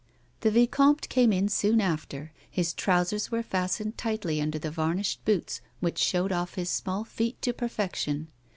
The 0.39 0.49
vicomte 0.49 1.07
came 1.09 1.31
in 1.31 1.47
soon 1.47 1.79
after; 1.79 2.33
his 2.49 2.73
trousers 2.73 3.29
were 3.29 3.43
fastened 3.43 3.99
tightly 3.99 4.41
under 4.41 4.57
the 4.57 4.71
Tarnished 4.71 5.23
boots 5.25 5.61
which 5.79 5.99
showed 5.99 6.31
off 6.31 6.55
his 6.55 6.71
small 6.71 7.03
feet 7.03 7.39
to 7.43 7.53
perfection. 7.53 8.29